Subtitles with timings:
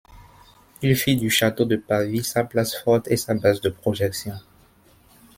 [0.81, 4.33] Il fit du château de Pavie sa place forte et sa base de projection.